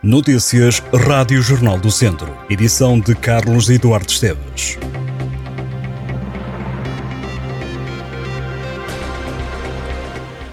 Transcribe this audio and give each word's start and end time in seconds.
Notícias 0.00 0.80
Rádio 0.94 1.42
Jornal 1.42 1.76
do 1.76 1.90
Centro. 1.90 2.32
Edição 2.48 3.00
de 3.00 3.16
Carlos 3.16 3.68
Eduardo 3.68 4.08
Esteves. 4.08 4.78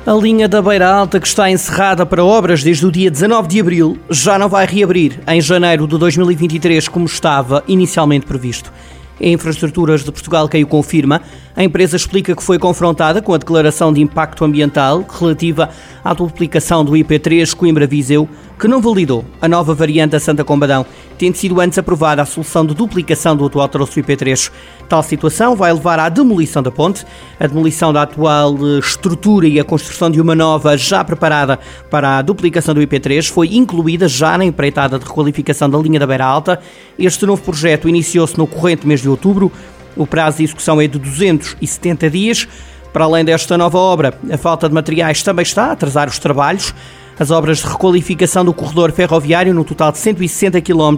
A 0.04 0.14
linha 0.14 0.50
da 0.50 0.64
Beira 0.64 0.90
Alta, 0.90 1.20
que 1.20 1.28
está 1.28 1.52
encerrada 1.52 2.08
para 2.08 2.26
obras 2.26 2.64
desde 2.64 2.88
o 2.88 2.92
dia 2.92 3.12
19 3.12 3.48
de 3.48 3.60
abril, 3.60 4.00
já 4.10 4.40
não 4.40 4.50
vai 4.50 4.66
reabrir 4.66 5.20
em 5.28 5.40
janeiro 5.40 5.88
de 5.88 5.96
2023, 6.00 6.88
como 6.88 7.06
estava 7.06 7.64
inicialmente 7.68 8.26
previsto. 8.26 8.74
A 9.22 9.28
Infraestruturas 9.28 10.04
de 10.04 10.12
Portugal 10.12 10.50
que 10.50 10.64
o 10.64 10.68
confirma. 10.68 11.22
A 11.56 11.64
empresa 11.64 11.96
explica 11.96 12.36
que 12.36 12.44
foi 12.44 12.60
confrontada 12.60 13.22
com 13.22 13.34
a 13.34 13.38
declaração 13.38 13.94
de 13.94 14.02
impacto 14.02 14.44
ambiental 14.44 15.06
relativa 15.10 15.70
à 16.04 16.14
duplicação 16.14 16.84
do 16.84 16.92
IP3 16.92 17.56
Coimbra-Viseu, 17.56 18.28
que 18.60 18.68
não 18.68 18.82
validou 18.82 19.24
a 19.42 19.48
nova 19.48 19.74
variante 19.74 20.12
da 20.12 20.20
Santa 20.20 20.44
Combadão, 20.44 20.86
tendo 21.18 21.36
sido 21.36 21.62
antes 21.62 21.78
aprovada 21.78 22.22
a 22.22 22.26
solução 22.26 22.66
de 22.66 22.74
duplicação 22.74 23.38
do 23.38 23.46
atual 23.46 23.70
troço 23.70 23.98
IP3. 24.02 24.52
Tal 24.90 25.02
situação 25.02 25.56
vai 25.56 25.72
levar 25.72 25.98
à 25.98 26.10
demolição 26.10 26.62
da 26.62 26.72
ponte, 26.72 27.06
a 27.40 27.48
demolição 27.48 27.94
da 27.94 28.02
atual 28.02 28.54
eh, 28.56 28.80
estrutura 28.80 29.48
e 29.48 29.58
a 29.58 29.64
construção 29.64 30.12
de 30.12 30.20
uma 30.20 30.36
nova 30.36 30.78
já 30.78 31.06
preparada 31.06 31.58
para 31.90 32.18
a 32.18 32.22
duplicação 32.22 32.74
do 32.74 32.82
IP3 32.82 33.30
foi 33.30 33.56
incluída 33.56 34.10
já 34.10 34.38
na 34.38 34.44
empreitada 34.44 35.00
de 35.00 35.06
requalificação 35.06 35.70
da 35.70 35.78
linha 35.78 36.00
da 36.02 36.08
Beira 36.08 36.26
Alta. 36.26 36.60
Este 37.00 37.26
novo 37.26 37.42
projeto 37.42 37.88
iniciou-se 37.88 38.38
no 38.38 38.46
corrente 38.46 38.86
mês 38.86 39.02
de 39.02 39.08
outubro. 39.08 39.52
O 39.96 40.06
prazo 40.06 40.38
de 40.38 40.44
execução 40.44 40.82
é 40.82 40.88
de 40.88 41.00
270 41.00 42.10
dias. 42.10 42.48
Para 42.92 43.06
além 43.06 43.26
desta 43.26 43.58
nova 43.58 43.78
obra, 43.78 44.14
a 44.32 44.38
falta 44.38 44.68
de 44.68 44.76
materiais 44.76 45.22
também 45.22 45.44
está 45.44 45.66
a 45.66 45.72
atrasar 45.72 46.08
os 46.08 46.20
trabalhos. 46.20 46.74
As 47.18 47.32
obras 47.32 47.60
de 47.60 47.68
requalificação 47.68 48.44
do 48.44 48.54
corredor 48.54 48.92
ferroviário, 48.92 49.54
no 49.54 49.64
total 49.64 49.92
de 49.92 49.98
160 50.00 50.60
km, 50.62 50.98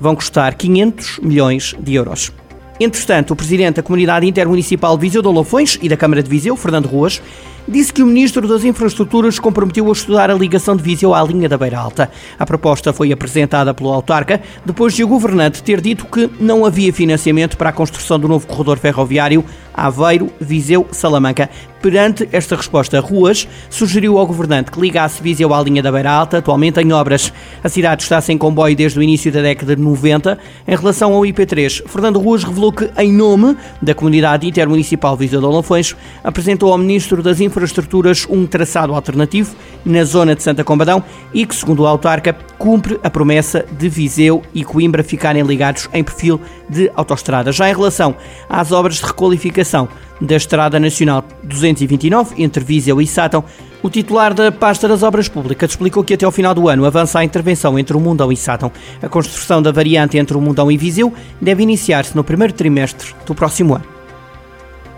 vão 0.00 0.16
custar 0.16 0.54
500 0.54 1.20
milhões 1.22 1.74
de 1.78 1.94
euros. 1.94 2.32
Entretanto, 2.80 3.32
o 3.32 3.36
presidente 3.36 3.76
da 3.76 3.82
Comunidade 3.82 4.26
Intermunicipal 4.26 4.96
de 4.96 5.02
Viseu 5.02 5.22
de 5.22 5.28
Olofões 5.28 5.78
e 5.80 5.88
da 5.88 5.96
Câmara 5.96 6.22
de 6.22 6.28
Viseu, 6.28 6.56
Fernando 6.56 6.86
Ruas, 6.86 7.22
disse 7.68 7.92
que 7.92 8.02
o 8.02 8.06
Ministro 8.06 8.46
das 8.46 8.64
Infraestruturas 8.64 9.38
comprometeu 9.38 9.88
a 9.88 9.92
estudar 9.92 10.30
a 10.30 10.34
ligação 10.34 10.76
de 10.76 10.82
Viseu 10.82 11.14
à 11.14 11.22
linha 11.22 11.48
da 11.48 11.56
Beira 11.56 11.78
Alta. 11.78 12.10
A 12.38 12.46
proposta 12.46 12.92
foi 12.92 13.12
apresentada 13.12 13.72
pelo 13.72 13.90
autarca 13.90 14.40
depois 14.64 14.94
de 14.94 15.04
o 15.04 15.08
governante 15.08 15.62
ter 15.62 15.80
dito 15.80 16.06
que 16.06 16.30
não 16.40 16.64
havia 16.64 16.92
financiamento 16.92 17.56
para 17.56 17.70
a 17.70 17.72
construção 17.72 18.18
do 18.18 18.28
novo 18.28 18.46
corredor 18.46 18.78
ferroviário 18.78 19.44
Aveiro, 19.74 20.30
Viseu, 20.40 20.86
Salamanca. 20.90 21.48
Perante 21.82 22.28
esta 22.30 22.54
resposta, 22.54 23.00
Ruas 23.00 23.48
sugeriu 23.68 24.16
ao 24.16 24.24
governante 24.24 24.70
que 24.70 24.80
ligasse 24.80 25.20
Viseu 25.20 25.52
à 25.52 25.60
linha 25.60 25.82
da 25.82 25.90
Beira 25.90 26.12
Alta, 26.12 26.38
atualmente 26.38 26.80
em 26.80 26.92
obras. 26.92 27.32
A 27.62 27.68
cidade 27.68 28.04
está 28.04 28.20
sem 28.20 28.38
comboio 28.38 28.76
desde 28.76 29.00
o 29.00 29.02
início 29.02 29.32
da 29.32 29.42
década 29.42 29.74
de 29.74 29.82
90. 29.82 30.38
Em 30.68 30.76
relação 30.76 31.12
ao 31.12 31.22
IP3, 31.22 31.82
Fernando 31.88 32.20
Ruas 32.20 32.44
revelou 32.44 32.72
que, 32.72 32.88
em 32.96 33.12
nome 33.12 33.56
da 33.80 33.96
Comunidade 33.96 34.46
Intermunicipal 34.46 35.16
Viseu 35.16 35.40
de 35.40 35.46
Olafões, 35.46 35.96
apresentou 36.22 36.70
ao 36.70 36.78
Ministro 36.78 37.20
das 37.20 37.40
Infraestruturas 37.40 38.28
um 38.30 38.46
traçado 38.46 38.94
alternativo 38.94 39.56
na 39.84 40.04
zona 40.04 40.36
de 40.36 40.42
Santa 40.44 40.62
Combadão 40.62 41.02
e 41.34 41.44
que, 41.44 41.56
segundo 41.56 41.80
o 41.80 41.86
autarca, 41.86 42.36
cumpre 42.58 43.00
a 43.02 43.10
promessa 43.10 43.66
de 43.76 43.88
Viseu 43.88 44.40
e 44.54 44.62
Coimbra 44.62 45.02
ficarem 45.02 45.42
ligados 45.42 45.88
em 45.92 46.04
perfil 46.04 46.40
de 46.72 46.90
autoestrada. 46.96 47.52
Já 47.52 47.68
em 47.68 47.74
relação 47.74 48.16
às 48.48 48.72
obras 48.72 48.96
de 48.96 49.04
requalificação 49.04 49.88
da 50.20 50.36
Estrada 50.36 50.80
Nacional 50.80 51.24
229 51.42 52.42
entre 52.42 52.64
Viseu 52.64 53.00
e 53.00 53.06
Sátão, 53.06 53.44
o 53.82 53.90
titular 53.90 54.32
da 54.32 54.50
pasta 54.50 54.88
das 54.88 55.02
obras 55.02 55.28
públicas 55.28 55.70
explicou 55.70 56.04
que 56.04 56.14
até 56.14 56.24
ao 56.24 56.32
final 56.32 56.54
do 56.54 56.68
ano 56.68 56.84
avança 56.84 57.18
a 57.18 57.24
intervenção 57.24 57.78
entre 57.78 57.96
o 57.96 58.00
Mundão 58.00 58.32
e 58.32 58.36
Sátão. 58.36 58.70
A 59.02 59.08
construção 59.08 59.60
da 59.60 59.72
variante 59.72 60.16
entre 60.16 60.36
o 60.36 60.40
Mundão 60.40 60.70
e 60.70 60.76
Viseu 60.76 61.12
deve 61.40 61.62
iniciar-se 61.62 62.16
no 62.16 62.24
primeiro 62.24 62.52
trimestre 62.52 63.14
do 63.26 63.34
próximo 63.34 63.74
ano. 63.74 63.91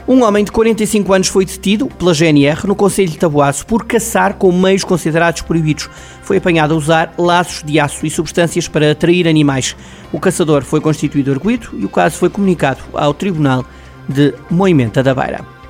Um 0.06 0.22
homem 0.22 0.44
de 0.44 0.52
45 0.52 1.14
anos 1.14 1.28
foi 1.28 1.46
detido 1.46 1.86
pela 1.86 2.12
GNR 2.12 2.66
no 2.66 2.76
Conselho 2.76 3.08
de 3.08 3.16
Taboaço 3.16 3.66
por 3.66 3.86
caçar 3.86 4.34
com 4.34 4.52
meios 4.52 4.84
considerados 4.84 5.40
proibidos. 5.40 5.88
Foi 6.20 6.36
apanhado 6.36 6.74
a 6.74 6.76
usar 6.76 7.14
laços 7.16 7.62
de 7.62 7.80
aço 7.80 8.04
e 8.04 8.10
substâncias 8.10 8.68
para 8.68 8.90
atrair 8.90 9.26
animais. 9.26 9.74
O 10.12 10.20
caçador 10.20 10.62
foi 10.62 10.82
constituído 10.82 11.32
arguído 11.32 11.70
e 11.72 11.86
o 11.86 11.88
caso 11.88 12.18
foi 12.18 12.28
comunicado 12.28 12.82
ao 12.92 13.14
Tribunal 13.14 13.64
de 14.06 14.34
Moimenta 14.50 15.02
da 15.02 15.14
Beira. 15.14 15.63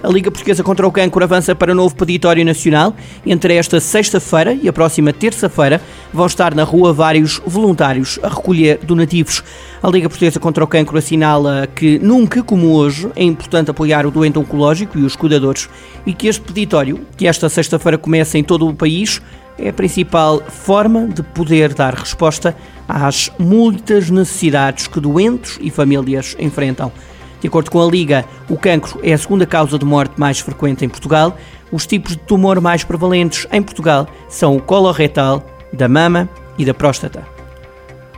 A 0.00 0.06
Liga 0.06 0.30
Portuguesa 0.30 0.62
contra 0.62 0.86
o 0.86 0.92
Cancro 0.92 1.24
avança 1.24 1.56
para 1.56 1.74
novo 1.74 1.92
peditório 1.96 2.44
nacional. 2.44 2.94
Entre 3.26 3.54
esta 3.54 3.80
sexta-feira 3.80 4.54
e 4.54 4.68
a 4.68 4.72
próxima 4.72 5.12
terça-feira 5.12 5.82
vão 6.12 6.24
estar 6.24 6.54
na 6.54 6.62
rua 6.62 6.92
vários 6.92 7.40
voluntários 7.44 8.16
a 8.22 8.28
recolher 8.28 8.78
donativos. 8.78 9.42
A 9.82 9.88
Liga 9.88 10.08
Portuguesa 10.08 10.38
contra 10.38 10.62
o 10.62 10.68
Cancro 10.68 10.96
assinala 10.96 11.68
que 11.74 11.98
nunca 11.98 12.44
como 12.44 12.74
hoje 12.74 13.10
é 13.16 13.24
importante 13.24 13.72
apoiar 13.72 14.06
o 14.06 14.10
doente 14.12 14.38
oncológico 14.38 14.96
e 14.96 15.02
os 15.02 15.16
cuidadores 15.16 15.68
e 16.06 16.12
que 16.12 16.28
este 16.28 16.42
peditório, 16.42 17.00
que 17.16 17.26
esta 17.26 17.48
sexta-feira 17.48 17.98
começa 17.98 18.38
em 18.38 18.44
todo 18.44 18.68
o 18.68 18.74
país, 18.74 19.20
é 19.58 19.70
a 19.70 19.72
principal 19.72 20.40
forma 20.48 21.08
de 21.08 21.24
poder 21.24 21.74
dar 21.74 21.94
resposta 21.94 22.56
às 22.86 23.32
muitas 23.36 24.08
necessidades 24.10 24.86
que 24.86 25.00
doentes 25.00 25.58
e 25.60 25.70
famílias 25.70 26.36
enfrentam. 26.38 26.92
De 27.40 27.46
acordo 27.46 27.70
com 27.70 27.80
a 27.80 27.90
Liga, 27.90 28.24
o 28.48 28.56
cancro 28.56 28.98
é 29.02 29.12
a 29.12 29.18
segunda 29.18 29.46
causa 29.46 29.78
de 29.78 29.84
morte 29.84 30.18
mais 30.18 30.40
frequente 30.40 30.84
em 30.84 30.88
Portugal. 30.88 31.36
Os 31.70 31.86
tipos 31.86 32.12
de 32.12 32.18
tumor 32.18 32.60
mais 32.60 32.82
prevalentes 32.82 33.46
em 33.52 33.62
Portugal 33.62 34.08
são 34.28 34.56
o 34.56 34.60
coloretal, 34.60 35.44
da 35.72 35.88
mama 35.88 36.28
e 36.56 36.64
da 36.64 36.74
próstata. 36.74 37.26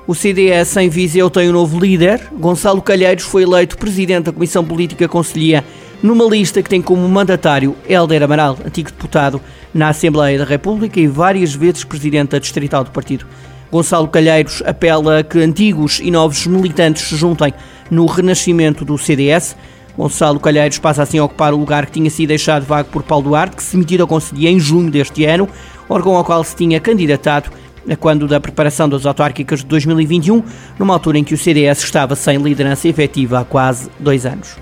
O 0.07 0.15
CDS 0.15 0.77
em 0.77 0.89
Viseu 0.89 1.29
tem 1.29 1.51
um 1.51 1.53
novo 1.53 1.79
líder. 1.79 2.29
Gonçalo 2.33 2.81
Calheiros 2.81 3.25
foi 3.25 3.43
eleito 3.43 3.77
presidente 3.77 4.25
da 4.25 4.33
Comissão 4.33 4.65
Política 4.65 5.07
Conselhia 5.07 5.65
numa 6.03 6.25
lista 6.25 6.63
que 6.63 6.71
tem 6.71 6.81
como 6.81 7.07
mandatário 7.09 7.77
Helder 7.89 8.23
Amaral, 8.23 8.59
antigo 8.65 8.91
deputado 8.91 9.41
na 9.73 9.91
Assembleia 9.91 10.39
da 10.39 10.45
República 10.45 10.99
e 10.99 11.07
várias 11.07 11.55
vezes 11.55 11.85
presidente 11.85 12.31
da 12.31 12.39
distrital 12.39 12.83
do 12.83 12.91
partido. 12.91 13.27
Gonçalo 13.71 14.09
Calheiros 14.09 14.63
apela 14.67 15.21
a 15.21 15.23
que 15.23 15.39
antigos 15.39 16.01
e 16.03 16.11
novos 16.11 16.47
militantes 16.47 17.09
se 17.09 17.17
juntem 17.17 17.55
no 17.91 18.07
renascimento 18.07 18.85
do 18.85 18.99
CDS. 18.99 19.57
Gonçalo 19.97 20.41
Calheiros 20.41 20.79
passa 20.79 21.03
assim 21.03 21.19
a 21.19 21.25
ocupar 21.25 21.53
o 21.53 21.57
lugar 21.57 21.87
que 21.87 21.93
tinha 21.93 22.11
sido 22.11 22.29
deixado 22.29 22.65
vago 22.65 22.89
por 22.91 23.03
Paulo 23.03 23.29
Duarte, 23.29 23.57
que 23.57 23.63
se 23.63 23.73
demitiu 23.73 24.05
a 24.05 24.09
Conselhia 24.09 24.51
em 24.51 24.59
junho 24.59 24.91
deste 24.91 25.25
ano, 25.25 25.49
órgão 25.89 26.17
ao 26.17 26.25
qual 26.25 26.43
se 26.43 26.57
tinha 26.57 26.81
candidatado 26.81 27.51
a 27.89 27.97
quando 27.97 28.27
da 28.27 28.41
preparação 28.41 28.89
das 28.89 29.07
autárquicas 29.07 29.61
de 29.61 29.67
2021, 29.67 30.43
numa 30.79 30.95
altura 30.95 31.19
em 31.19 31.25
que 31.25 31.35
o 31.35 31.39
CDS 31.39 31.83
estava 31.83 32.15
sem 32.15 32.39
liderança 32.39 32.89
efetiva 32.89 33.41
há 33.41 33.45
quase 33.45 33.89
dois 33.99 34.27
anos. 34.27 34.57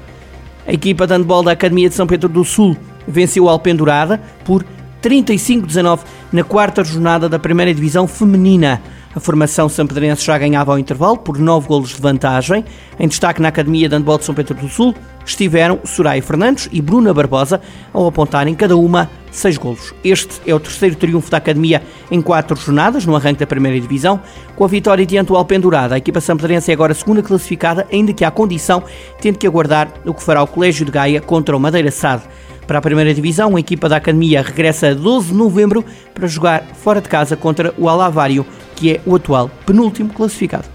A 0.66 0.72
equipa 0.72 1.06
de 1.06 1.14
handball 1.14 1.42
da 1.42 1.52
Academia 1.52 1.88
de 1.88 1.94
São 1.94 2.06
Pedro 2.06 2.28
do 2.28 2.44
Sul 2.44 2.76
venceu 3.06 3.44
o 3.44 3.48
Alpendurada 3.48 4.20
por 4.44 4.64
35-19 5.02 6.00
na 6.32 6.44
quarta 6.44 6.84
jornada 6.84 7.28
da 7.28 7.38
primeira 7.38 7.72
divisão 7.72 8.06
feminina. 8.06 8.82
A 9.14 9.20
formação 9.20 9.68
sampedrense 9.68 10.24
já 10.24 10.36
ganhava 10.36 10.72
ao 10.72 10.78
intervalo 10.78 11.16
por 11.16 11.38
9 11.38 11.66
golos 11.66 11.90
de 11.90 12.00
vantagem. 12.00 12.64
Em 13.00 13.08
destaque 13.08 13.40
na 13.40 13.48
Academia 13.48 13.88
de 13.88 13.94
Handball 13.94 14.18
de 14.18 14.24
São 14.24 14.34
Pedro 14.34 14.54
do 14.54 14.68
Sul 14.68 14.94
estiveram 15.24 15.78
Soraya 15.84 16.22
Fernandes 16.22 16.68
e 16.70 16.82
Bruna 16.82 17.12
Barbosa 17.14 17.60
ao 17.92 18.06
apontarem 18.06 18.54
cada 18.54 18.76
uma 18.76 19.10
6 19.30 19.56
golos. 19.56 19.94
Este 20.04 20.40
é 20.46 20.54
o 20.54 20.60
terceiro 20.60 20.94
triunfo 20.94 21.30
da 21.30 21.38
Academia 21.38 21.82
em 22.10 22.20
quatro 22.20 22.54
jornadas 22.56 23.06
no 23.06 23.16
arranque 23.16 23.40
da 23.40 23.46
primeira 23.46 23.80
divisão. 23.80 24.20
Com 24.54 24.64
a 24.64 24.68
vitória 24.68 25.06
diante 25.06 25.28
do 25.28 25.36
Alpendurada, 25.36 25.94
a 25.94 25.98
equipa 25.98 26.20
sampedrense 26.20 26.70
é 26.70 26.74
agora 26.74 26.92
segunda 26.92 27.22
classificada, 27.22 27.86
ainda 27.90 28.12
que 28.12 28.24
há 28.24 28.30
condição, 28.30 28.82
tendo 29.20 29.38
que 29.38 29.46
aguardar 29.46 29.88
o 30.04 30.12
que 30.12 30.22
fará 30.22 30.42
o 30.42 30.46
Colégio 30.46 30.84
de 30.84 30.92
Gaia 30.92 31.20
contra 31.20 31.56
o 31.56 31.60
Madeira 31.60 31.90
Sade. 31.90 32.24
Para 32.66 32.80
a 32.80 32.82
primeira 32.82 33.14
divisão, 33.14 33.56
a 33.56 33.60
equipa 33.60 33.88
da 33.88 33.96
Academia 33.96 34.42
regressa 34.42 34.88
a 34.88 34.94
12 34.94 35.28
de 35.28 35.34
novembro 35.34 35.82
para 36.12 36.26
jogar 36.26 36.62
fora 36.74 37.00
de 37.00 37.08
casa 37.08 37.34
contra 37.34 37.72
o 37.78 37.88
Alavário, 37.88 38.44
que 38.78 38.92
é 38.92 39.00
o 39.04 39.16
atual 39.16 39.50
penúltimo 39.66 40.12
classificado. 40.12 40.68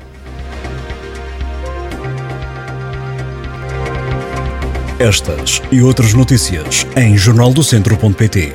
Estas 5.00 5.62
e 5.72 5.81
outras 5.81 6.13
notícias 6.13 6.86
em 6.98 7.18
jornaldocentro.pt. 7.18 8.54